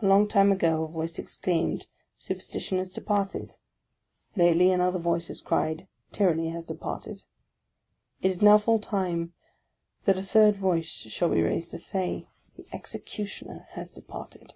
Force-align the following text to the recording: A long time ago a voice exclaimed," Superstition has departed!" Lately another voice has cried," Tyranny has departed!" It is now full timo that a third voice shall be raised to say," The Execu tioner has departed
A 0.00 0.06
long 0.06 0.26
time 0.26 0.50
ago 0.50 0.82
a 0.82 0.88
voice 0.88 1.20
exclaimed," 1.20 1.86
Superstition 2.26 2.78
has 2.78 2.90
departed!" 2.90 3.54
Lately 4.36 4.72
another 4.72 4.98
voice 4.98 5.28
has 5.28 5.40
cried," 5.40 5.86
Tyranny 6.10 6.50
has 6.50 6.64
departed!" 6.64 7.22
It 8.22 8.32
is 8.32 8.42
now 8.42 8.58
full 8.58 8.80
timo 8.80 9.30
that 10.04 10.18
a 10.18 10.22
third 10.24 10.56
voice 10.56 10.88
shall 10.90 11.28
be 11.28 11.40
raised 11.42 11.70
to 11.70 11.78
say," 11.78 12.26
The 12.56 12.64
Execu 12.76 13.22
tioner 13.22 13.66
has 13.74 13.92
departed 13.92 14.54